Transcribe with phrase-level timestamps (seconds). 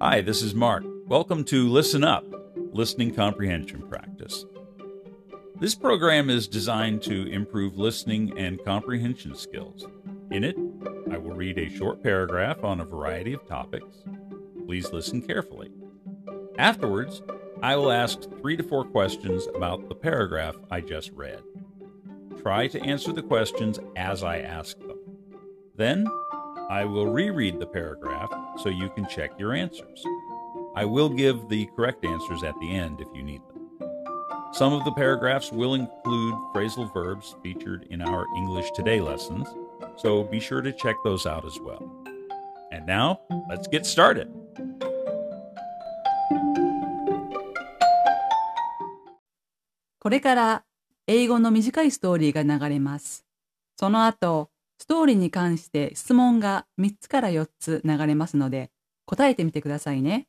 [0.00, 0.84] Hi, this is Mark.
[1.08, 2.24] Welcome to Listen Up,
[2.72, 4.46] Listening Comprehension Practice.
[5.58, 9.88] This program is designed to improve listening and comprehension skills.
[10.30, 10.56] In it,
[11.10, 14.04] I will read a short paragraph on a variety of topics.
[14.66, 15.72] Please listen carefully.
[16.58, 17.20] Afterwards,
[17.60, 21.42] I will ask three to four questions about the paragraph I just read.
[22.40, 24.98] Try to answer the questions as I ask them.
[25.74, 26.06] Then,
[26.69, 30.05] I will reread the paragraph so you can check your answers.
[30.75, 33.53] I will give the correct answers at the end if you need them.
[34.53, 39.47] Some of the paragraphs will include phrasal verbs featured in our English Today lessons,
[39.97, 41.83] so be sure to check those out as well.
[42.71, 43.19] And now,
[43.49, 44.27] let's get started.
[49.99, 50.63] これから
[51.07, 53.25] 英語の短いストーリーが流れます。
[53.79, 58.70] その後、 ストーリーに関して質問が3つから4つ流れますので、
[59.06, 60.28] 答えてみてくださいね。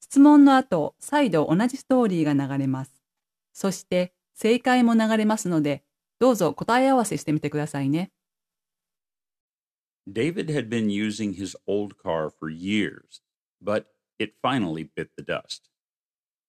[0.00, 2.92] 質問の後、再度同じストーリーが流れます。
[3.52, 5.84] そして、正解も流れますので、
[6.18, 8.10] どうぞ答え合わせしてみてくださいね。
[10.10, 13.22] David had been using his old car for years,
[13.62, 13.84] but
[14.18, 15.68] it finally bit the dust.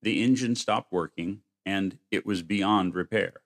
[0.02, 3.42] The engine stopped working, and it was beyond repair.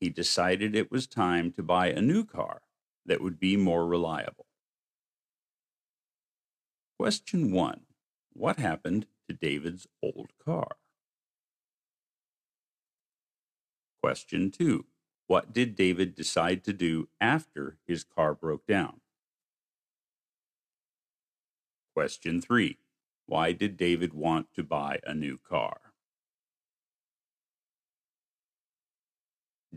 [0.00, 2.62] He decided it was time to buy a new car
[3.04, 4.46] that would be more reliable.
[6.98, 7.80] Question 1
[8.32, 10.76] What happened to David's old car?
[14.02, 14.86] Question 2
[15.26, 19.00] What did David decide to do after his car broke down?
[21.94, 22.78] Question 3
[23.26, 25.87] Why did David want to buy a new car?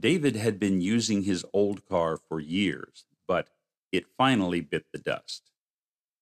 [0.02, 3.50] David had been using his old car for years, but
[3.92, 5.52] it finally bit the dust.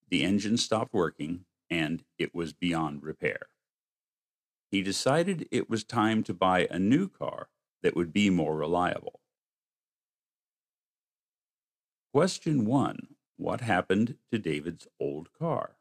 [0.09, 3.47] The engine stopped working, and it was beyond repair.
[4.69, 7.47] He decided it was time to buy a new car
[7.81, 9.21] that would be more reliable.
[12.11, 12.97] Question 1
[13.37, 15.77] What happened to David's old car?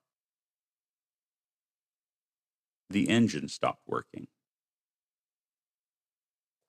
[2.88, 4.28] The engine stopped working.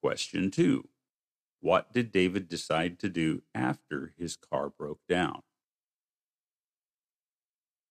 [0.02, 0.90] Question 2
[1.62, 5.42] What did David decide to do after his car broke down?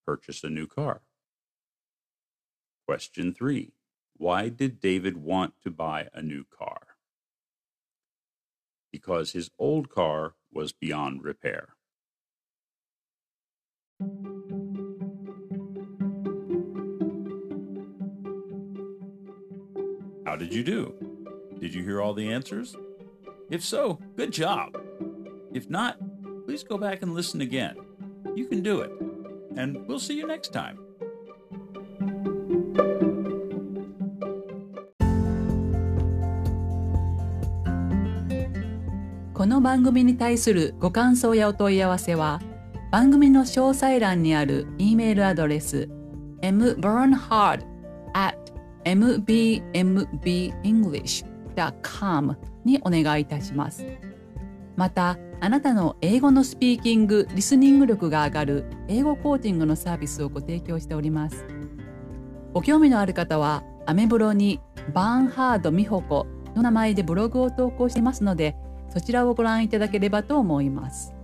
[0.06, 1.02] Purchase a new car.
[2.86, 3.72] Question 3
[4.16, 6.96] Why did David want to buy a new car?
[8.90, 11.74] Because his old car was beyond repair.
[20.24, 20.94] How did you do?
[21.60, 22.74] Did you hear all the answers?
[23.50, 24.76] If so, good job.
[25.54, 25.96] If not,
[26.44, 27.76] please go back and listen again.
[28.34, 28.90] You can do it.
[29.56, 30.76] And we'll see you next time.
[39.32, 42.42] この番組に対するご感想やお問い合わせは
[42.90, 45.88] 番組の詳細欄にある E メールアドレス
[46.42, 47.64] mburnhard
[48.14, 48.36] at
[51.58, 53.84] mbmbenglish.com にお願いいたします。
[54.76, 61.44] また、あなたの英語のスピーキング、リスニング力が上がる英語コーチングのサービスをご提供しております。
[62.52, 64.60] ご興味のある方は、アメブロに
[64.94, 68.56] バーンハード美穂子の名前でブログを投稿していますので、
[68.90, 71.14] そちらをご覧いただければと思います。